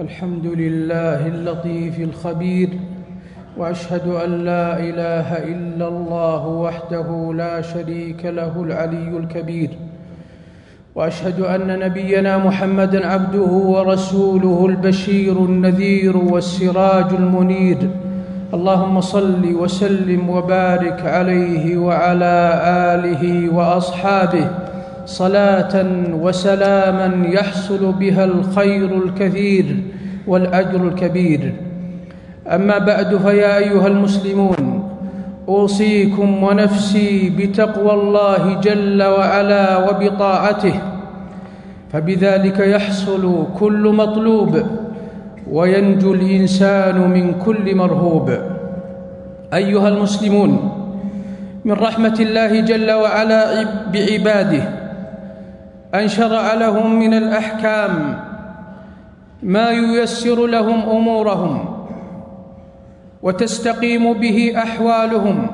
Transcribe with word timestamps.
الحمد 0.00 0.46
لله 0.46 1.26
اللطيف 1.26 2.00
الخبير 2.00 2.68
وأشهد 3.56 4.08
أن 4.08 4.44
لا 4.44 4.78
إله 4.78 5.38
إلا 5.38 5.88
الله 5.88 6.46
وحده 6.46 7.32
لا 7.36 7.62
شريك 7.62 8.24
له 8.24 8.62
العلي 8.62 9.18
الكبير 9.18 9.70
وأشهد 10.94 11.40
أن 11.40 11.78
نبينا 11.78 12.38
محمدا 12.38 13.06
عبده 13.06 13.52
ورسوله 13.52 14.66
البشير 14.66 15.36
النذير 15.44 16.16
والسراج 16.16 17.12
المنير. 17.12 17.78
اللهم 18.54 19.00
صل 19.00 19.54
وسلم 19.54 20.30
وبارك 20.30 21.00
عليه 21.06 21.76
وعلى 21.76 22.60
آله 22.94 23.54
وأصحابه. 23.54 24.48
صلاة 25.06 25.86
وسلاما 26.14 27.26
يحصل 27.26 27.92
بها 27.92 28.24
الخير 28.24 29.04
الكثير. 29.04 29.81
والأجر 30.26 30.88
الكبير. 30.88 31.52
أما 32.48 32.78
بعد 32.78 33.16
فيا 33.16 33.58
أيها 33.58 33.86
المسلمون 33.86 34.88
أوصيكم 35.48 36.42
ونفسي 36.42 37.30
بتقوى 37.38 37.92
الله 37.92 38.60
جل 38.60 39.02
وعلا 39.02 39.90
وبطاعته 39.90 40.74
فبذلك 41.92 42.58
يحصل 42.58 43.46
كل 43.60 43.88
مطلوب 43.96 44.62
وينجو 45.50 46.14
الإنسان 46.14 47.10
من 47.10 47.34
كل 47.34 47.76
مرهوب. 47.76 48.30
أيها 49.54 49.88
المسلمون 49.88 50.78
من 51.64 51.72
رحمة 51.72 52.16
الله 52.20 52.60
جل 52.60 52.90
وعلا 52.92 53.62
بعباده 53.92 54.62
أن 55.94 56.08
شرع 56.08 56.54
لهم 56.54 56.98
من 56.98 57.14
الأحكام 57.14 58.18
ما 59.42 59.70
ييسر 59.70 60.46
لهم 60.46 60.80
أمورهم 60.90 61.86
وتستقيم 63.22 64.12
به 64.12 64.52
أحوالهم 64.56 65.46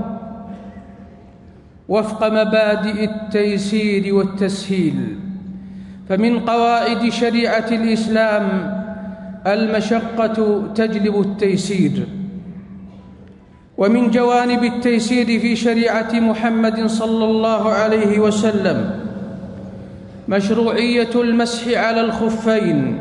وفق 1.88 2.28
مبادئ 2.28 3.04
التيسير 3.04 4.14
والتسهيل. 4.14 5.18
فمن 6.08 6.38
قواعد 6.40 7.08
شريعة 7.08 7.68
الإسلام 7.72 8.74
المشقة 9.46 10.62
تجلب 10.74 11.20
التيسير. 11.20 12.06
ومن 13.78 14.10
جوانب 14.10 14.64
التيسير 14.64 15.26
في 15.26 15.56
شريعة 15.56 16.12
محمد 16.12 16.86
صلى 16.86 17.24
الله 17.24 17.72
عليه 17.72 18.18
وسلم 18.18 19.00
مشروعية 20.28 21.14
المسح 21.14 21.78
على 21.78 22.00
الخفين 22.00 22.98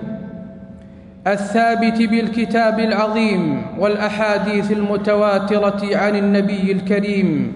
الثابت 1.28 2.02
بالكتاب 2.02 2.80
العظيم 2.80 3.62
والأحاديث 3.80 4.72
المتواترة 4.72 5.98
عن 5.98 6.16
النبي 6.16 6.72
الكريم. 6.72 7.54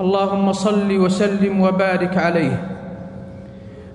اللهم 0.00 0.52
صل 0.52 0.92
وسلم 0.92 1.60
وبارك 1.60 2.16
عليه. 2.16 2.62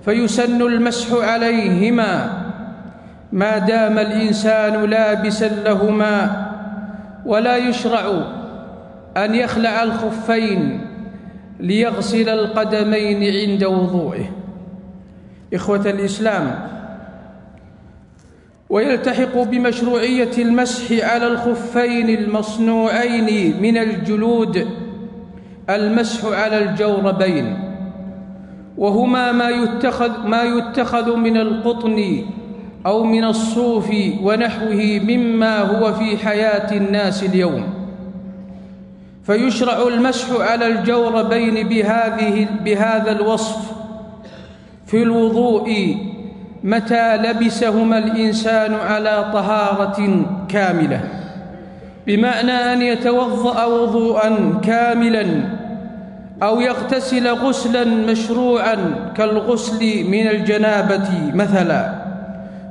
فيسن 0.04 0.62
المسح 0.62 1.14
عليهما. 1.14 2.42
ما 3.32 3.58
دام 3.58 3.98
الإنسان 3.98 4.84
لابسا 4.84 5.48
لهما 5.64 6.46
ولا 7.26 7.56
يشرع 7.56 8.04
أن 9.16 9.34
يخلع 9.34 9.82
الخفين 9.82 10.80
ليغسل 11.60 12.28
القدمين 12.28 13.50
عند 13.50 13.64
وضوئه. 13.64 14.30
إخوة 15.54 15.90
الإسلام 15.90 16.71
ويلتحق 18.72 19.42
بمشروعية 19.42 20.30
المسح 20.38 21.04
على 21.12 21.26
الخفين 21.26 22.08
المصنوعين 22.08 23.60
من 23.62 23.76
الجلود 23.78 24.68
المسح 25.70 26.24
على 26.24 26.58
الجوربين 26.58 27.58
وهما 28.78 29.32
ما 29.32 29.50
يتخذ 29.50 30.26
ما 30.26 30.42
يتخذ 30.42 31.16
من 31.16 31.36
القطن 31.36 32.24
أو 32.86 33.04
من 33.04 33.24
الصوف 33.24 33.90
ونحوه 34.22 35.00
مما 35.04 35.58
هو 35.60 35.92
في 35.92 36.16
حياة 36.16 36.76
الناس 36.76 37.22
اليوم. 37.24 37.64
فيشرع 39.24 39.88
المسح 39.88 40.40
على 40.40 40.66
الجوربين 40.66 41.68
بهذه 41.68 42.48
بهذا 42.64 43.12
الوصف 43.12 43.72
في 44.86 45.02
الوضوء 45.02 45.96
متى 46.64 47.16
لبسهما 47.16 47.98
الإنسان 47.98 48.74
على 48.74 49.30
طهارة 49.32 50.24
كاملة؟ 50.48 51.00
بمعنى 52.06 52.52
أن 52.52 52.82
يتوضأ 52.82 53.64
وضوءا 53.64 54.60
كاملا 54.64 55.26
أو 56.42 56.60
يغتسل 56.60 57.28
غسلا 57.28 57.84
مشروعا 57.84 58.76
كالغسل 59.16 60.10
من 60.10 60.28
الجنابة 60.28 61.30
مثلا 61.34 61.94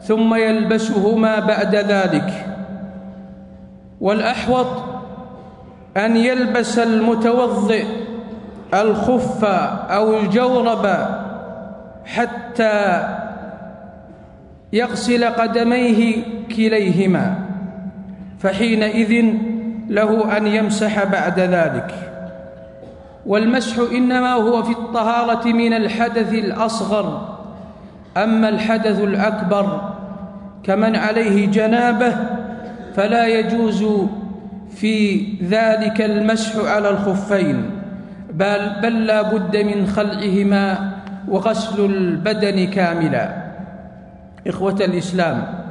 ثم 0.03 0.35
يلبسهما 0.35 1.39
بعد 1.39 1.75
ذلك. 1.75 2.45
والأحوط 4.01 4.67
أن 5.97 6.17
يلبس 6.17 6.79
المتوضئ 6.79 7.85
الخف 8.73 9.45
أو 9.89 10.17
الجورب 10.17 10.87
حتى 12.05 13.07
يغسل 14.73 15.25
قدميه 15.25 16.23
كليهما 16.55 17.35
فحينئذ 18.39 19.25
له 19.89 20.37
أن 20.37 20.47
يمسح 20.47 21.03
بعد 21.03 21.39
ذلك. 21.39 22.11
والمسح 23.25 23.91
إنما 23.91 24.33
هو 24.33 24.63
في 24.63 24.71
الطهارة 24.71 25.47
من 25.47 25.73
الحدث 25.73 26.33
الأصغر 26.33 27.37
أما 28.17 28.49
الحدث 28.49 28.99
الأكبر 28.99 29.93
كمن 30.63 30.95
عليه 30.95 31.47
جنابه 31.47 32.15
فلا 32.95 33.27
يجوز 33.27 33.85
في 34.75 35.23
ذلك 35.43 36.01
المسح 36.01 36.65
على 36.65 36.89
الخفين 36.89 37.69
بل, 38.33 38.71
بل 38.83 39.05
لا 39.05 39.21
بد 39.21 39.57
من 39.57 39.87
خلعهما 39.87 40.91
وغسل 41.27 41.85
البدن 41.85 42.67
كاملا. 42.67 43.40
إخوة 44.47 44.75
الإسلام 44.81 45.61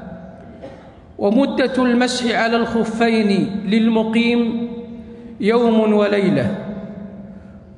ومدة 1.19 1.83
المسح 1.83 2.35
على 2.39 2.57
الخفين 2.57 3.61
للمقيم 3.67 4.69
يوم 5.41 5.93
وليلة 5.95 6.55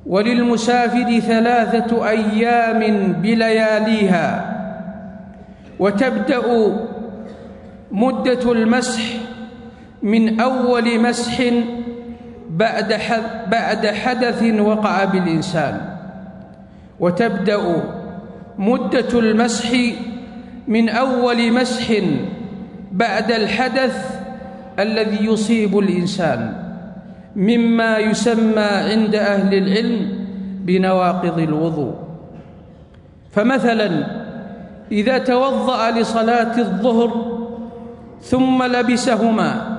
وللمسافر 0.05 1.19
ثلاثة 1.19 2.09
أيام 2.09 3.13
بلياليها 3.13 4.53
وتبدأ 5.79 6.41
مدة 7.91 8.51
المسح 8.51 9.01
من 10.03 10.39
أول 10.39 10.99
مسح 10.99 11.43
بعد 13.49 13.87
حدث 13.87 14.43
وقع 14.59 15.03
بالإنسان 15.03 15.81
وتبدأ 16.99 17.83
مدة 18.57 19.19
المسح 19.19 19.77
من 20.67 20.89
أول 20.89 21.53
مسح 21.53 21.93
بعد 22.91 23.31
الحدث 23.31 24.19
الذي 24.79 25.25
يصيب 25.25 25.77
الإنسان 25.79 26.53
مما 27.35 27.97
يسمى 27.97 28.61
عند 28.61 29.15
أهل 29.15 29.57
العلم 29.57 30.25
بنواقض 30.65 31.39
الوضوء. 31.39 31.93
فمثلا 33.31 34.07
إذا 34.91 35.17
توضأ 35.17 35.91
لصلاة 35.91 36.57
الظهر 36.57 37.33
ثم 38.21 38.63
لبسهما 38.63 39.77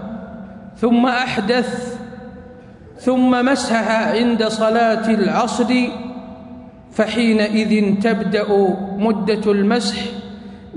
ثم 0.77 1.07
أحدث 1.07 1.99
ثم 2.99 3.31
مسح 3.47 3.91
عند 4.11 4.45
صلاة 4.45 5.11
العصر 5.11 5.75
فحينئذ 6.93 8.01
تبدأ 8.01 8.77
مدة 8.99 9.53
المسح 9.53 9.99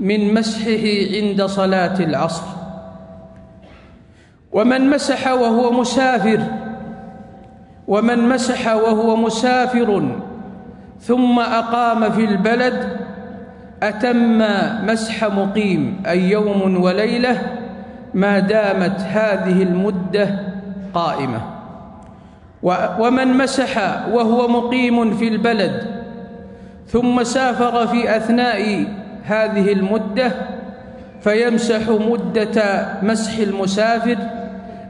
من 0.00 0.34
مسحه 0.34 0.86
عند 1.14 1.42
صلاة 1.42 2.00
العصر. 2.00 2.42
ومن 4.52 4.90
مسح 4.90 5.32
وهو 5.32 5.72
مسافر 5.72 6.40
ومن 7.88 8.28
مسح 8.28 8.74
وهو 8.74 9.16
مسافر 9.16 10.18
ثم 11.00 11.38
أقام 11.38 12.10
في 12.10 12.24
البلد 12.24 12.96
أتم 13.82 14.38
مسح 14.86 15.24
مقيم 15.24 16.02
أي 16.06 16.30
يوم 16.30 16.82
وليلة 16.82 17.42
ما 18.14 18.38
دامت 18.38 19.00
هذه 19.00 19.62
المدة 19.62 20.38
قائمة. 20.94 21.40
ومن 22.98 23.28
مسح 23.36 24.06
وهو 24.12 24.48
مقيم 24.48 25.16
في 25.16 25.28
البلد 25.28 25.98
ثم 26.86 27.22
سافر 27.22 27.86
في 27.86 28.16
أثناء 28.16 28.84
هذه 29.28 29.72
المدة 29.72 30.32
فيمسح 31.20 31.88
مدة 31.88 32.86
مسح 33.02 33.38
المسافر 33.38 34.18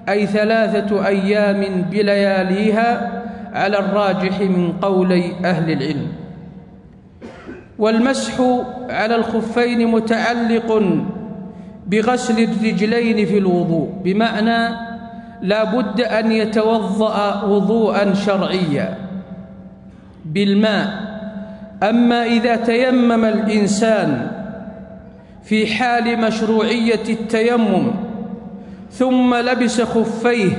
أي 0.08 0.26
ثلاثة 0.26 1.06
أيام 1.06 1.82
بلياليها 1.90 3.22
على 3.54 3.78
الراجح 3.78 4.40
من 4.40 4.72
قولي 4.72 5.32
أهل 5.44 5.72
العلم. 5.72 6.06
والمسح 7.78 8.34
على 8.90 9.16
الخفين 9.16 9.88
متعلق 9.88 10.82
بغسل 11.86 12.42
الرجلين 12.42 13.26
في 13.26 13.38
الوضوء 13.38 13.88
بمعنى 14.04 14.74
لا 15.42 15.64
بد 15.64 16.00
أن 16.00 16.32
يتوضأ 16.32 17.44
وضوءا 17.44 18.14
شرعيا 18.14 18.98
بالماء. 20.24 21.07
أما 21.82 22.24
إذا 22.24 22.56
تيمم 22.56 23.24
الإنسان 23.24 24.30
في 25.44 25.66
حال 25.66 26.20
مشروعية 26.20 27.04
التيمم 27.08 27.90
ثم 28.92 29.34
لبس 29.34 29.80
خفيه 29.80 30.50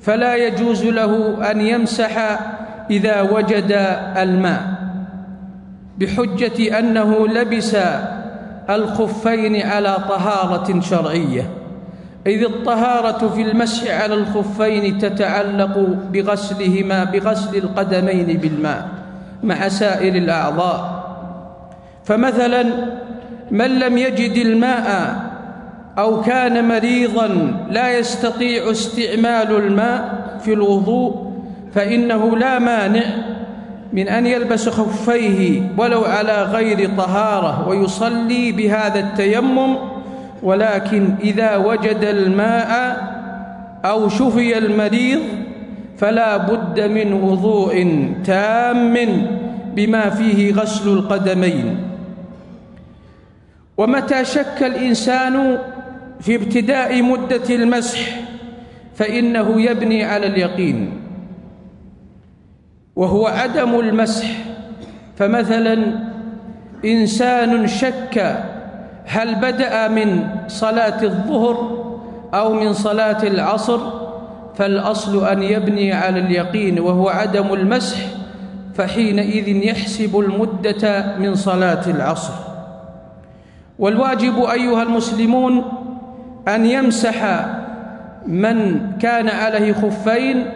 فلا 0.00 0.36
يجوز 0.36 0.84
له 0.84 1.38
أن 1.50 1.60
يمسح 1.60 2.40
إذا 2.90 3.20
وجد 3.20 3.72
الماء 4.16 4.74
بحجة 5.98 6.78
أنه 6.78 7.28
لبس 7.28 7.76
الخفين 8.70 9.62
على 9.62 9.96
طهارة 10.08 10.80
شرعية. 10.80 11.50
إذ 12.26 12.44
الطهارة 12.44 13.28
في 13.28 13.42
المسح 13.42 14.02
على 14.02 14.14
الخفين 14.14 14.98
تتعلق 14.98 15.78
بغسلهما 16.12 17.04
بغسل 17.04 17.56
القدمين 17.56 18.26
بالماء. 18.26 18.88
مع 19.44 19.68
سائر 19.68 20.14
الأعضاء. 20.14 21.04
فمثلا 22.04 22.64
من 23.50 23.78
لم 23.78 23.98
يجد 23.98 24.46
الماء 24.46 25.16
أو 25.98 26.20
كان 26.20 26.68
مريضا 26.68 27.26
لا 27.70 27.98
يستطيع 27.98 28.70
استعمال 28.70 29.56
الماء 29.56 30.24
في 30.44 30.52
الوضوء 30.52 31.32
فإنه 31.74 32.36
لا 32.36 32.58
مانع 32.58 33.04
من 33.92 34.08
أن 34.08 34.26
يلبس 34.26 34.68
خفيه 34.68 35.62
ولو 35.78 36.00
على 36.04 36.42
غير 36.42 36.90
طهارة 36.96 37.68
ويصلي 37.68 38.52
بهذا 38.52 39.00
التيمم. 39.00 39.76
ولكن 40.42 41.14
إذا 41.22 41.56
وجد 41.56 42.04
الماء 42.04 43.02
أو 43.84 44.08
شفي 44.08 44.58
المريض 44.58 45.20
فلا 45.96 46.36
بد 46.36 46.80
من 46.80 47.12
وضوء 47.12 47.74
تام 48.24 48.94
بما 49.74 50.10
فيه 50.10 50.54
غسل 50.54 50.88
القدمين. 50.88 51.76
ومتى 53.76 54.24
شك 54.24 54.62
الإنسان 54.62 55.58
في 56.20 56.36
ابتداء 56.36 57.02
مدة 57.02 57.54
المسح 57.54 58.00
فإنه 58.94 59.60
يبني 59.60 60.04
على 60.04 60.26
اليقين. 60.26 60.90
وهو 62.96 63.26
عدم 63.26 63.80
المسح 63.80 64.26
فمثلا 65.16 65.78
إنسان 66.84 67.66
شك 67.66 68.44
هل 69.06 69.34
بدأ 69.34 69.88
من 69.88 70.26
صلاة 70.48 71.02
الظهر 71.02 71.56
أو 72.34 72.52
من 72.52 72.72
صلاة 72.72 73.22
العصر 73.22 73.80
فالأصل 74.56 75.28
أن 75.28 75.42
يبني 75.42 75.92
على 75.92 76.20
اليقين 76.20 76.80
وهو 76.80 77.08
عدم 77.08 77.52
المسح 77.54 77.98
فحينئذ 78.74 79.48
يحسب 79.48 80.18
المدة 80.18 81.16
من 81.18 81.34
صلاة 81.34 81.90
العصر. 81.90 82.32
والواجب 83.78 84.44
أيها 84.44 84.82
المسلمون 84.82 85.64
أن 86.48 86.66
يمسح 86.66 87.46
من 88.26 88.80
كان 88.98 89.28
عليه 89.28 89.72
خفين 89.72 90.46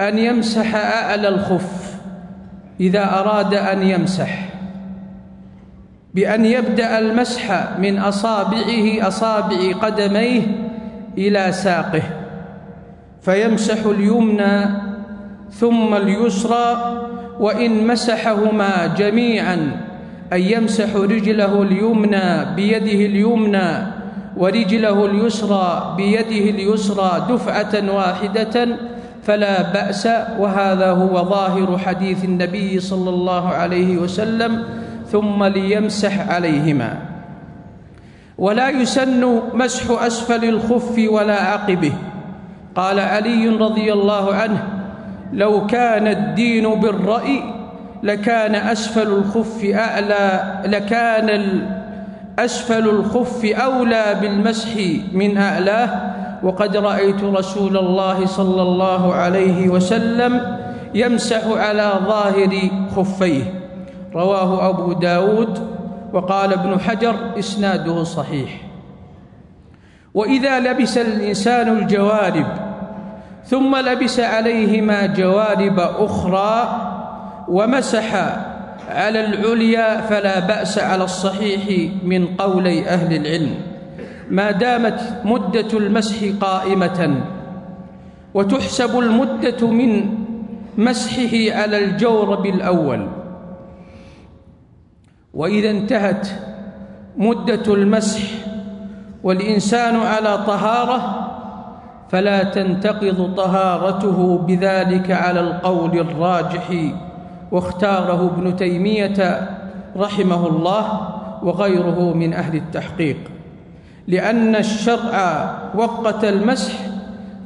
أن 0.00 0.18
يمسح 0.18 0.74
أعلى 0.74 1.28
الخف 1.28 1.94
إذا 2.80 3.04
أراد 3.04 3.54
أن 3.54 3.82
يمسح. 3.82 4.48
بأن 6.14 6.44
يبدأ 6.44 6.98
المسح 6.98 7.68
من 7.78 7.98
أصابعه 7.98 9.08
أصابع 9.08 9.72
قدميه 9.82 10.42
إلى 11.18 11.52
ساقه. 11.52 12.17
فيمسح 13.22 13.86
اليمنى 13.86 14.66
ثم 15.50 15.94
اليسرى 15.94 16.66
وإن 17.40 17.86
مسحهما 17.86 18.86
جميعا 18.86 19.80
أن 20.32 20.40
يمسح 20.40 20.96
رجله 20.96 21.62
اليمنى 21.62 22.54
بيده 22.56 23.00
اليمنى 23.06 23.70
ورجله 24.36 25.06
اليسرى 25.06 25.94
بيده 25.96 26.44
اليسرى 26.50 27.26
دفعة 27.30 27.74
واحدة 27.96 28.68
فلا 29.22 29.62
بأس. 29.62 30.06
وهذا 30.38 30.90
هو 30.90 31.24
ظاهر 31.24 31.78
حديث 31.78 32.24
النبي 32.24 32.80
صلى 32.80 33.10
الله 33.10 33.48
عليه 33.48 33.96
وسلم 33.96 34.64
ثم 35.12 35.44
ليمسح 35.44 36.28
عليهما. 36.28 36.98
ولا 38.38 38.68
يسن 38.68 39.40
مسح 39.54 39.90
أسفل 39.90 40.44
الخف 40.44 40.94
ولا 41.10 41.42
عقبه. 41.42 41.92
قال 42.76 43.00
علي 43.00 43.48
رضي 43.48 43.92
الله 43.92 44.34
عنه 44.34 44.62
لو 45.32 45.66
كان 45.66 46.06
الدين 46.06 46.80
بالرأي 46.80 47.42
لكان 48.02 48.54
أسفل 48.54 49.06
الخف 49.06 49.64
أعلى 49.64 50.54
لكان 50.64 51.60
أسفل 52.38 52.88
الخف 52.88 53.44
أولى 53.44 54.04
بالمسح 54.20 54.70
من 55.12 55.38
أعلاه. 55.38 55.90
وقد 56.42 56.76
رأيت 56.76 57.24
رسول 57.24 57.76
الله 57.76 58.26
صلى 58.26 58.62
الله 58.62 59.14
عليه 59.14 59.68
وسلم 59.68 60.58
يمسح 60.94 61.46
على 61.46 61.92
ظاهر 62.06 62.70
خفيه. 62.96 63.42
رواه 64.14 64.68
أبو 64.68 64.92
داود. 64.92 65.58
وقال 66.12 66.52
ابن 66.52 66.80
حجر 66.80 67.14
إسناده 67.38 68.04
صحيح. 68.04 68.67
وإذا 70.14 70.60
لبس 70.60 70.98
الإنسان 70.98 71.78
الجوارب 71.78 72.46
ثم 73.44 73.76
لبس 73.76 74.20
عليهما 74.20 75.06
جوارب 75.06 75.78
أخرى 75.80 76.80
ومسح 77.48 78.14
على 78.88 79.24
العليا 79.24 80.00
فلا 80.00 80.38
بأس 80.38 80.78
على 80.78 81.04
الصحيح 81.04 81.92
من 82.04 82.26
قولي 82.26 82.88
أهل 82.88 83.16
العلم. 83.16 83.54
ما 84.30 84.50
دامت 84.50 85.00
مدة 85.24 85.78
المسح 85.78 86.16
قائمة 86.40 87.20
وتحسب 88.34 88.98
المدة 88.98 89.66
من 89.66 90.18
مسحه 90.78 91.60
على 91.60 91.84
الجورب 91.84 92.46
الأول 92.46 93.08
وإذا 95.34 95.70
انتهت 95.70 96.28
مدة 97.16 97.74
المسح 97.74 98.22
والإنسان 99.22 99.96
على 99.96 100.38
طهارة 100.46 101.28
فلا 102.10 102.42
تنتقض 102.42 103.34
طهارته 103.36 104.38
بذلك 104.46 105.10
على 105.10 105.40
القول 105.40 105.98
الراجح 105.98 106.68
واختاره 107.52 108.32
ابن 108.34 108.56
تيمية 108.56 109.48
رحمه 109.96 110.46
الله 110.46 111.00
وغيره 111.42 112.12
من 112.14 112.34
أهل 112.34 112.56
التحقيق. 112.56 113.16
لأن 114.06 114.56
الشرع 114.56 115.54
وقت 115.74 116.24
المسح 116.24 116.72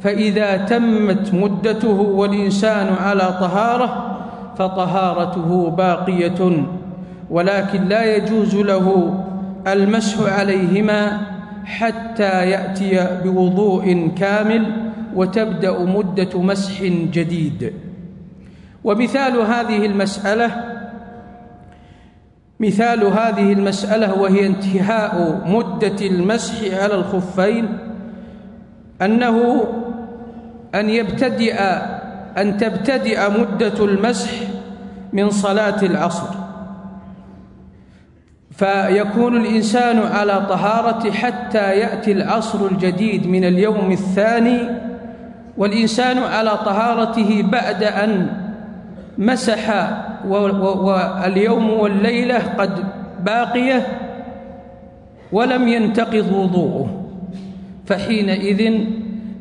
فإذا 0.02 0.56
تمت 0.56 1.34
مدته 1.34 2.00
والإنسان 2.00 2.94
على 3.00 3.36
طهارة 3.40 4.16
فطهارته 4.58 5.70
باقية 5.70 6.66
ولكن 7.30 7.84
لا 7.84 8.16
يجوز 8.16 8.54
له 8.56 9.14
المسح 9.66 10.38
عليهما 10.38 11.20
حتى 11.64 12.50
يأتي 12.50 13.20
بوضوء 13.24 14.10
كامل 14.18 14.92
وتبدأ 15.14 15.78
مدة 15.78 16.42
مسح 16.42 16.82
جديد. 17.12 17.72
ومثال 18.84 19.36
هذه 19.40 19.86
المسألة 19.86 20.72
مثال 22.60 23.04
هذه 23.04 23.52
المسألة 23.52 24.20
وهي 24.20 24.46
انتهاء 24.46 25.42
مدة 25.46 26.06
المسح 26.06 26.82
على 26.82 26.94
الخفين 26.94 27.78
أنه 29.02 29.64
أن 30.74 30.90
يبتدئ 30.90 31.54
أن 32.38 32.56
تبتدئ 32.56 33.30
مدة 33.40 33.84
المسح 33.84 34.30
من 35.12 35.30
صلاة 35.30 35.82
العصر. 35.82 36.41
فيكون 38.52 39.36
الإنسان 39.36 39.98
على 39.98 40.46
طهارة 40.48 41.10
حتى 41.10 41.78
يأتي 41.78 42.12
العصر 42.12 42.66
الجديد 42.66 43.26
من 43.26 43.44
اليوم 43.44 43.92
الثاني 43.92 44.58
والإنسان 45.56 46.18
على 46.18 46.50
طهارته 46.50 47.42
بعد 47.42 47.82
أن 47.84 48.26
مسح 49.18 49.90
واليوم 50.26 51.70
والليلة 51.70 52.38
قد 52.38 52.84
باقية 53.24 53.86
ولم 55.32 55.68
ينتقض 55.68 56.32
وضوءه. 56.32 57.02
فحينئذ 57.86 58.84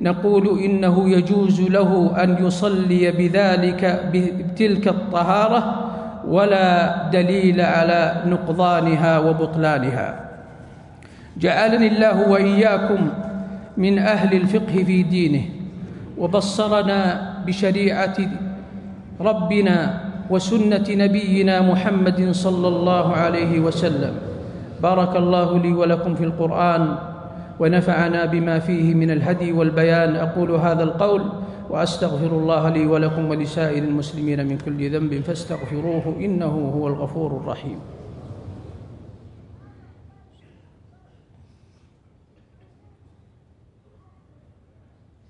نقول 0.02 0.60
إنه 0.60 1.10
يجوز 1.10 1.62
له 1.62 2.12
أن 2.24 2.46
يصلي 2.46 3.12
بذلك 3.12 4.10
بتلك 4.14 4.88
الطهارة 4.88 5.81
ولا 6.32 6.64
دليل 7.12 7.60
على 7.62 8.24
نقضانها 8.32 9.20
وبطلانها. 9.20 10.08
جعلني 11.38 11.88
الله 11.88 12.30
وإياكم 12.30 13.02
من 13.78 14.00
أهل 14.00 14.32
الفقه 14.32 14.76
في 14.88 15.04
دينه 15.04 15.44
وبصرنا 16.18 17.00
بشريعة 17.44 18.18
ربنا 19.20 19.76
وسنة 20.30 20.88
نبينا 20.88 21.56
محمد 21.62 22.32
صلى 22.32 22.68
الله 22.68 23.08
عليه 23.16 23.60
وسلم. 23.60 24.14
بارك 24.80 25.14
الله 25.16 25.60
لي 25.60 25.74
ولكم 25.74 26.16
في 26.16 26.24
القرآن 26.24 27.11
ونفعنا 27.62 28.26
بما 28.26 28.60
فيه 28.60 28.94
من 28.94 29.12
الهدي 29.12 29.52
والبيان. 29.54 30.16
أقول 30.16 30.52
هذا 30.52 30.84
القول 30.84 31.22
وأستغفر 31.70 32.32
الله 32.38 32.70
لي 32.70 32.86
ولكم 32.86 33.30
ولسائر 33.30 33.84
المسلمين 33.84 34.48
من 34.48 34.58
كل 34.58 34.92
ذنب 34.92 35.22
فاستغفروه 35.22 36.16
إنه 36.20 36.74
هو 36.76 36.88
الغفور 36.88 37.38
الرحيم. 37.38 37.80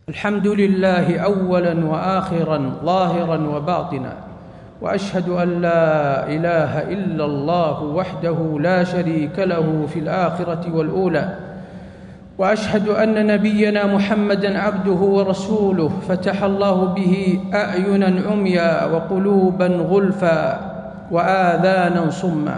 الحمد 0.09 0.47
لله 0.47 1.19
اولا 1.19 1.85
واخرا 1.85 2.79
ظاهرا 2.83 3.37
وباطنا 3.55 4.17
وأشهد 4.81 5.29
أن 5.29 5.61
لا 5.61 6.27
إله 6.27 6.91
إلا 6.93 7.25
الله 7.25 7.83
وحده 7.83 8.59
لا 8.59 8.83
شريك 8.83 9.39
له 9.39 9.85
في 9.93 9.99
الآخرة 9.99 10.75
والأولى 10.75 11.50
وأشهد 12.41 12.89
أن 12.89 13.27
نبينا 13.27 13.85
محمدا 13.85 14.59
عبده 14.59 14.91
ورسوله 14.91 15.91
فتح 16.09 16.43
الله 16.43 16.85
به 16.85 17.39
اعينا 17.53 18.21
عميا 18.25 18.85
وقلوبا 18.85 19.67
غلفا 19.67 20.41
واذانا 21.11 22.09
صما. 22.09 22.57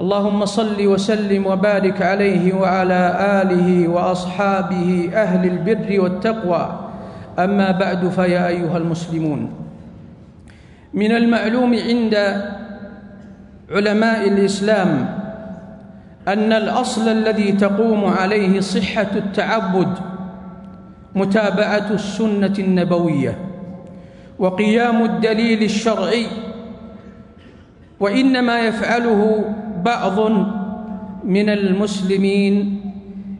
اللهم 0.00 0.44
صل 0.44 0.86
وسلم 0.86 1.46
وبارك 1.46 2.02
عليه 2.02 2.56
وعلى 2.56 3.02
آله 3.44 3.88
وأصحابه 3.88 5.10
أهل 5.14 5.42
البر 5.44 6.00
والتقوى. 6.00 6.64
أما 7.38 7.70
بعد 7.70 8.08
فيا 8.08 8.48
أيها 8.48 8.76
المسلمون. 8.76 9.50
من 10.94 11.12
المعلوم 11.12 11.76
عند 11.76 12.14
علماء 13.70 14.28
الإسلام 14.28 15.21
أن 16.28 16.52
الأصل 16.52 17.08
الذي 17.08 17.52
تقوم 17.52 18.04
عليه 18.04 18.60
صحة 18.60 19.10
التعبد 19.16 19.88
متابعة 21.14 21.90
السنة 21.90 22.54
النبوية 22.58 23.38
وقيام 24.38 25.04
الدليل 25.04 25.62
الشرعي 25.62 26.26
وإنما 28.00 28.60
يفعله 28.60 29.44
بعض 29.84 30.30
من 31.24 31.48
المسلمين 31.48 32.80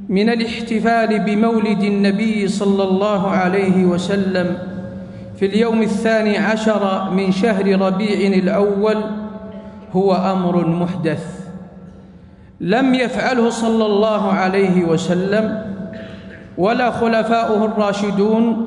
من 0.08 0.28
الاحتفال 0.30 1.18
بمولد 1.18 1.82
النبي 1.82 2.48
صلى 2.48 2.82
الله 2.84 3.30
عليه 3.30 3.84
وسلم 3.84 4.58
في 5.36 5.46
اليوم 5.46 5.82
الثاني 5.82 6.38
عشر 6.38 7.10
من 7.10 7.32
شهر 7.32 7.80
ربيع 7.80 8.34
الأول 8.34 8.96
هو 9.92 10.14
أمر 10.14 10.66
محدث. 10.66 11.41
لم 12.62 12.94
يفعله 12.94 13.50
صلى 13.50 13.86
الله 13.86 14.32
عليه 14.32 14.84
وسلم 14.84 15.62
ولا 16.58 16.90
خلفاؤه 16.90 17.64
الراشدون 17.64 18.66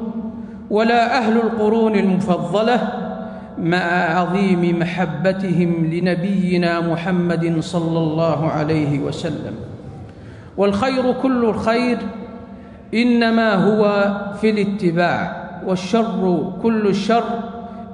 ولا 0.69 1.17
أهل 1.17 1.33
القرون 1.37 1.95
المفضلة 1.95 2.79
مع 3.57 3.77
عظيم 4.19 4.79
محبتهم 4.79 5.85
لنبينا 5.85 6.79
محمد 6.81 7.59
صلى 7.59 7.99
الله 7.99 8.49
عليه 8.51 8.99
وسلم. 8.99 9.55
والخير 10.57 11.11
كل 11.23 11.45
الخير 11.45 11.97
إنما 12.93 13.53
هو 13.53 14.11
في 14.41 14.49
الاتباع 14.49 15.45
والشر 15.65 16.53
كل 16.63 16.87
الشر 16.87 17.23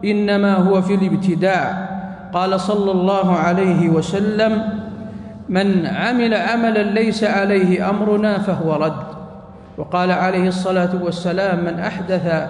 إنما 0.05 0.55
هو 0.55 0.81
في 0.81 0.93
الابتداع. 0.95 1.89
قال 2.33 2.59
صلى 2.59 2.91
الله 2.91 3.35
عليه 3.35 3.89
وسلم 3.89 4.80
من 5.51 5.83
عمل 5.85 6.33
عملا 6.33 6.83
ليس 6.83 7.23
عليه 7.23 7.89
أمرنا 7.89 8.39
فهو 8.39 8.75
رد. 8.75 9.03
وقال 9.77 10.11
عليه 10.11 10.47
الصلاة 10.47 11.03
والسلام 11.03 11.59
من 11.59 11.79
أحدث 11.79 12.47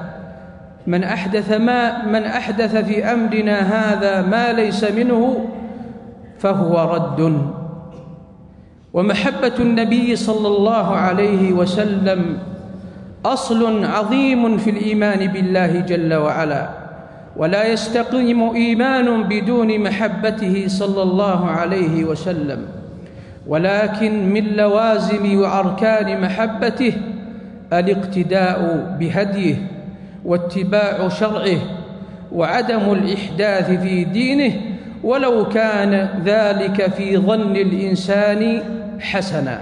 من 0.87 1.03
أحدث 1.03 1.51
ما 1.51 2.05
من 2.05 2.23
أحدث 2.23 2.75
في 2.75 3.05
أمرنا 3.05 3.57
هذا 3.59 4.21
ما 4.21 4.53
ليس 4.53 4.83
منه 4.83 5.49
فهو 6.39 6.93
رد. 6.93 7.41
ومحبة 8.93 9.57
النبي 9.59 10.15
صلى 10.15 10.47
الله 10.47 10.87
عليه 10.95 11.53
وسلم 11.53 12.37
أصل 13.25 13.85
عظيم 13.85 14.57
في 14.57 14.69
الإيمان 14.69 15.27
بالله 15.27 15.79
جل 15.79 16.13
وعلا 16.13 16.69
ولا 17.37 17.67
يستقيم 17.67 18.53
إيمان 18.53 19.23
بدون 19.23 19.79
محبته 19.79 20.65
صلى 20.67 21.01
الله 21.01 21.49
عليه 21.49 22.05
وسلم. 22.05 22.80
ولكن 23.51 24.29
من 24.29 24.43
لوازم 24.43 25.39
وأركان 25.39 26.21
محبته 26.21 26.93
الاقتداء 27.73 28.87
بهديه 28.99 29.55
واتباع 30.25 31.09
شرعه 31.09 31.59
وعدم 32.31 32.91
الإحداث 32.91 33.71
في 33.81 34.03
دينه 34.03 34.53
ولو 35.03 35.49
كان 35.49 36.09
ذلك 36.25 36.91
في 36.91 37.17
ظن 37.17 37.55
الإنسان 37.55 38.61
حسنا. 38.99 39.61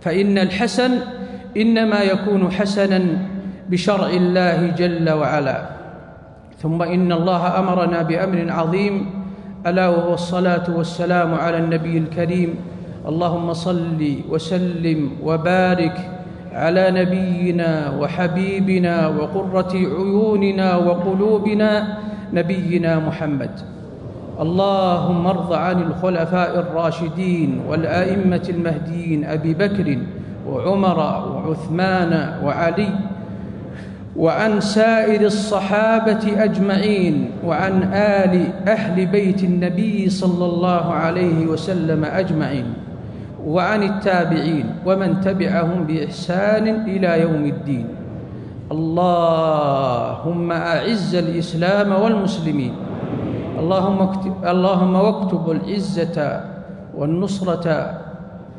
فإن 0.00 0.38
الحسن 0.38 0.98
إنما 1.56 2.00
يكون 2.00 2.52
حسنا 2.52 3.00
بشرع 3.68 4.08
الله 4.08 4.66
جل 4.66 5.10
وعلا. 5.10 5.62
ثم 6.62 6.82
إن 6.82 7.12
الله 7.12 7.58
أمرنا 7.58 8.02
بأمر 8.02 8.52
عظيم 8.52 9.10
ألا 9.66 9.88
وهو 9.88 10.14
الصلاة 10.14 10.76
والسلام 10.76 11.34
على 11.34 11.58
النبي 11.58 11.98
الكريم 11.98 12.75
اللهم 13.06 13.52
صل 13.52 14.02
وسلم 14.30 15.10
وبارك 15.22 15.96
على 16.52 16.90
نبينا 16.90 17.94
وحبيبنا 18.00 19.08
وقرة 19.08 19.72
عيوننا 19.72 20.76
وقلوبنا 20.76 21.98
نبينا 22.34 22.98
محمد. 22.98 23.50
اللهم 24.40 25.26
ارض 25.26 25.52
عن 25.52 25.82
الخلفاء 25.82 26.58
الراشدين 26.58 27.60
والأئمة 27.68 28.44
المهديين 28.48 29.24
أبي 29.24 29.54
بكر 29.54 29.98
وعمر 30.48 30.98
وعثمان 30.98 32.12
وعلي 32.44 32.90
وعن 34.16 34.60
سائر 34.60 35.20
الصحابة 35.20 36.44
أجمعين 36.44 37.30
وعن 37.44 37.82
آل 37.92 38.34
أهل 38.68 39.06
بيت 39.06 39.44
النبي 39.44 40.10
صلى 40.10 40.44
الله 40.44 40.84
عليه 40.92 41.46
وسلم 41.46 42.04
أجمعين. 42.04 42.66
وعن 43.46 43.82
التابعين 43.82 44.82
ومن 44.86 45.20
تبعهم 45.20 45.84
بإحسان 45.86 46.66
إلى 46.90 47.20
يوم 47.20 47.44
الدين. 47.44 47.86
اللهم 48.72 50.52
أعز 50.52 51.14
الإسلام 51.14 51.92
والمسلمين. 52.02 52.74
اللهم 53.62 53.98
اللهم 54.42 54.94
واكتب 54.94 55.44
العزة 55.50 56.40
والنصرة 56.98 57.66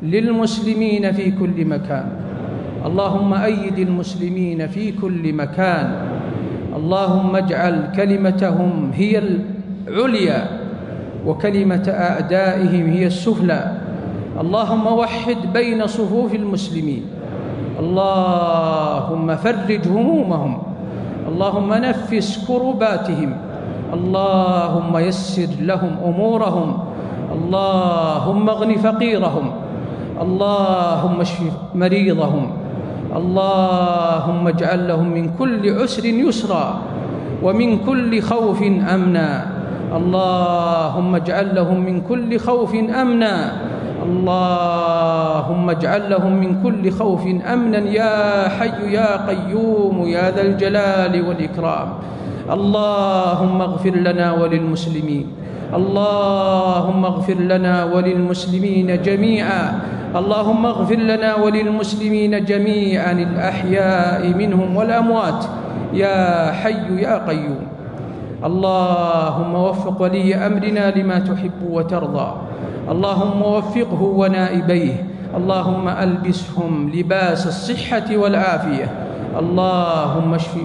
للمسلمين 0.02 1.12
في 1.12 1.30
كل 1.30 1.64
مكان. 1.64 2.06
اللهم 2.86 3.34
أيد 3.34 3.78
المسلمين 3.78 4.66
في 4.66 4.92
كل 4.96 5.32
مكان. 5.32 5.86
اللهم 6.76 7.36
اجعل 7.36 7.74
كلمتهم 7.96 8.90
هي 8.94 9.22
العليا 9.88 10.40
وكلمة 11.26 11.86
أعدائهم 11.88 12.86
هي 12.88 13.06
السفلى. 13.06 13.87
اللهم 14.38 14.86
وحد 14.86 15.50
بين 15.52 15.86
صفوف 15.86 16.34
المسلمين. 16.34 17.02
اللهم 17.78 19.36
فرج 19.36 19.82
همومهم. 19.86 20.52
اللهم 21.28 21.70
نفس 21.74 22.28
كرباتهم. 22.46 23.30
اللهم 23.94 24.92
يسر 24.98 25.50
لهم 25.60 25.92
أمورهم. 26.06 26.70
اللهم 27.34 28.50
اغن 28.50 28.70
فقيرهم. 28.76 29.46
اللهم 30.22 31.20
اشف 31.20 31.54
مريضهم. 31.74 32.44
اللهم 33.16 34.48
اجعل 34.48 34.80
لهم 34.88 35.08
من 35.08 35.24
كل 35.38 35.82
عسر 35.82 36.04
يسرا 36.04 36.66
ومن 37.42 37.78
كل 37.86 38.22
خوف 38.22 38.62
أمنا. 38.62 39.30
اللهم 39.96 41.14
اجعل 41.14 41.54
لهم 41.54 41.78
من 41.80 41.96
كل 42.00 42.38
خوف 42.38 42.74
أمنا. 42.74 43.34
اللهم 44.08 45.70
اجعل 45.70 46.10
لهم 46.10 46.32
من 46.32 46.50
كل 46.64 46.90
خوف 46.90 47.22
أمنا 47.52 47.78
يا 47.78 48.48
حي 48.48 48.92
يا 48.92 49.28
قيوم 49.28 49.96
يا 50.08 50.32
ذا 50.32 50.42
الجلال 50.42 51.12
والإكرام. 51.28 51.88
اللهم 52.48 53.58
اغفر 53.60 53.94
لنا 53.94 54.32
وللمسلمين. 54.32 55.26
اللهم 55.68 57.04
اغفر 57.04 57.34
لنا 57.34 57.84
وللمسلمين 57.84 59.02
جميعا. 59.02 59.64
اللهم 60.16 60.66
اغفر 60.66 60.96
لنا 60.96 61.34
وللمسلمين 61.44 62.44
جميعا. 62.44 63.12
الأحياء 63.12 64.22
منهم 64.32 64.76
والأموات. 64.76 65.44
يا 65.92 66.52
حي 66.52 67.04
يا 67.04 67.28
قيوم. 67.28 67.62
اللهم 68.44 69.52
وفق 69.54 70.02
ولي 70.02 70.34
أمرنا 70.34 70.96
لما 70.96 71.18
تحب 71.18 71.60
وترضى. 71.68 72.30
اللهم 72.90 73.42
وفقه 73.42 74.02
ونائبيه. 74.02 75.06
اللهم 75.36 75.88
ألبسهم 75.88 76.90
لباس 76.94 77.46
الصحة 77.46 78.16
والعافية. 78.16 78.88
اللهم 79.38 80.34
اشف 80.34 80.56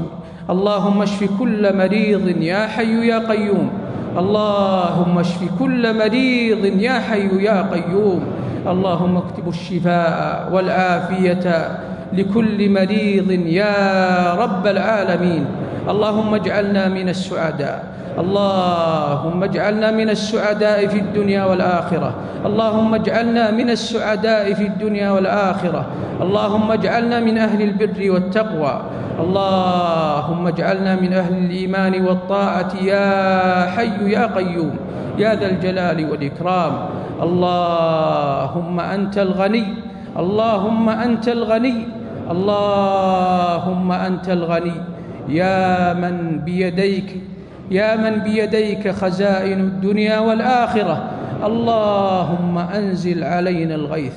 اللهم 0.50 1.02
اشف 1.02 1.30
كل 1.40 1.78
مريض 1.78 2.28
يا 2.42 2.68
حي 2.68 3.08
يا 3.08 3.20
قيوم. 3.20 3.70
اللهم 4.18 5.20
اشف 5.20 5.42
كل 5.60 5.98
مريض 5.98 6.66
يا 6.80 7.00
حي 7.00 7.44
يا 7.44 7.62
قيوم. 7.62 8.22
اللهم 8.68 9.18
اكتب 9.18 9.48
الشفاء 9.48 10.50
والعافية 10.54 11.78
لكل 12.14 12.70
مريض 12.70 13.32
يا 13.32 13.78
رب 14.34 14.68
العالمين. 14.68 15.46
اللهم 15.84 16.32
اجعلنا 16.34 16.88
من 16.88 17.10
السعداء. 17.10 17.80
اللهم 18.14 19.44
اجعلنا 19.44 19.92
من 19.92 20.10
السعداء 20.10 20.88
في 20.88 21.00
الدنيا 21.00 21.44
والآخرة. 21.46 22.12
اللهم 22.46 22.94
اجعلنا 22.94 23.52
من 23.52 23.70
السعداء 23.70 24.54
في 24.54 24.64
الدنيا 24.64 25.12
والآخرة. 25.12 25.86
اللهم 26.22 26.72
اجعلنا 26.72 27.20
من 27.20 27.38
أهل 27.38 27.62
البر 27.62 28.00
والتقوى. 28.12 28.76
اللهم 29.20 30.48
اجعلنا 30.48 30.94
من 30.96 31.14
أهل 31.14 31.34
الإيمان 31.34 31.94
والطاعة. 32.06 32.72
يا 32.82 33.08
حي 33.76 33.98
يا 34.12 34.26
قيوم. 34.36 34.76
يا 35.18 35.36
ذا 35.36 35.48
الجلال 35.58 36.10
والإكرام. 36.12 36.74
اللهم 37.22 38.80
أنت 38.80 39.18
الغني. 39.18 39.66
اللهم 40.18 40.90
أنت 40.90 41.28
الغني. 41.28 41.78
اللهم 42.32 43.92
أنت 43.92 44.28
الغني. 44.30 44.93
يا 45.30 45.94
من 45.94 46.42
بيديك 46.46 47.22
يا 47.72 47.96
من 47.96 48.20
بيديك 48.20 48.92
خزائن 48.92 49.60
الدنيا 49.60 50.20
والآخرة. 50.20 51.10
اللهم 51.46 52.58
أنزل 52.58 53.24
علينا 53.24 53.76
الغيث 53.76 54.14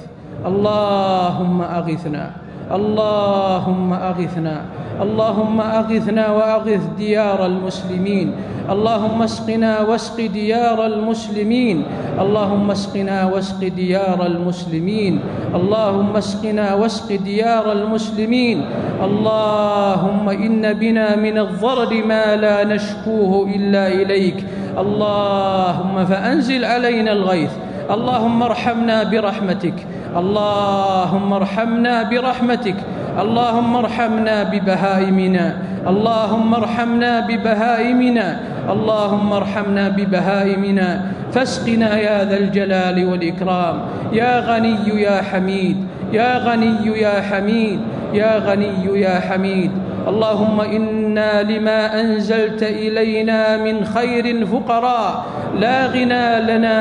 اللهم 0.47 1.63
أغثنا. 1.63 2.46
اللهم 2.73 3.93
أغثنا 3.93 4.57
اللهم 5.03 5.61
أغثنا 5.61 6.31
وأغث 6.31 6.83
ديار 6.99 7.47
المسلمين 7.47 8.33
اللهم 8.71 9.23
اسقنا 9.23 9.81
واسق 9.81 10.27
ديار 10.27 10.87
المسلمين 10.87 11.85
اللهم 12.21 12.71
اسقنا 12.71 13.25
واسق 13.27 13.61
ديار 13.69 14.27
المسلمين 14.27 15.21
اللهم 15.55 16.17
اسقنا 16.17 16.75
واسق 16.75 17.09
ديار 17.25 17.73
المسلمين 17.73 18.65
اللهم 19.05 20.29
إن 20.29 20.73
بنا 20.73 21.17
من 21.17 21.39
الضرر 21.39 21.93
ما 22.05 22.37
لا 22.37 22.65
نشكوه 22.65 23.49
إلا 23.57 23.89
إليك 23.89 24.45
اللهم 24.79 26.05
فأنزل 26.05 26.65
علينا 26.65 27.13
الغيث 27.13 27.51
اللهم 27.91 28.43
ارحمنا 28.43 29.03
برحمتك 29.03 29.96
اللهم 30.17 31.33
ارحمنا 31.33 32.03
برحمتك 32.03 32.79
اللهم 33.21 33.77
ارحمنا 33.77 34.43
ببهائمنا 34.43 35.47
اللهم 35.87 36.55
ارحمنا 36.55 37.21
ببهائمنا 37.21 38.41
اللهم 38.67 39.33
ارحمنا 39.33 39.89
ببهائمنا. 39.89 40.89
فاسقنا 41.33 41.99
يا 41.99 42.25
ذا 42.25 42.37
الجلال 42.37 43.05
والإكرام. 43.11 43.77
يا 44.13 44.41
غني 44.41 45.03
يا 45.03 45.23
حميد 45.23 45.77
يا 46.13 46.39
غني 46.39 46.87
يا 46.99 47.21
حميد 47.23 47.81
يا 48.15 48.39
غني 48.39 49.01
يا 49.01 49.21
حميد. 49.21 49.71
اللهم 50.09 50.61
إنا 50.61 51.43
لما 51.43 52.01
أنزلت 52.01 52.63
إلينا 52.63 53.57
من 53.57 53.85
خير 53.85 54.47
فقراء. 54.47 55.25
لا 55.59 55.87
غنى 55.87 56.27
لنا 56.51 56.77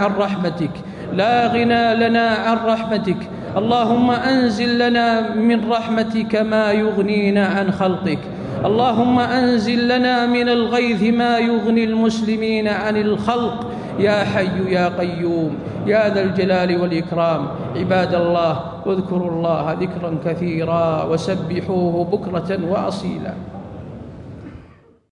عن 0.00 0.10
رحمتك. 0.18 0.74
لا 1.16 1.46
غنى 1.46 1.94
لنا 1.94 2.28
عن 2.28 2.56
رحمتك. 2.56 3.16
اللهم 3.56 4.10
أنزل 4.10 4.78
لنا 4.78 5.34
من 5.34 5.70
رحمتك 5.70 6.36
ما 6.36 6.72
يغنينا 6.72 7.46
عن 7.46 7.70
خلقك. 7.70 8.18
اللهم 8.64 9.18
أنزل 9.18 9.88
لنا 9.88 10.26
من 10.26 10.48
الغيث 10.48 11.02
ما 11.14 11.38
يغني 11.38 11.84
المسلمين 11.84 12.68
عن 12.68 12.96
الخلق. 12.96 13.70
يا 13.98 14.24
حي 14.24 14.74
يا 14.74 14.88
قيوم 14.88 15.54
يا 15.86 16.14
ذا 16.14 16.22
الجلال 16.22 16.80
والإكرام. 16.80 17.48
عباد 17.76 18.14
الله 18.14 18.60
اذكروا 18.86 19.30
الله 19.30 19.76
ذكرا 19.80 20.18
كثيرا 20.24 21.04
وسبحوه 21.04 22.04
بكرة 22.04 22.58
وأصيلا. 22.70 23.34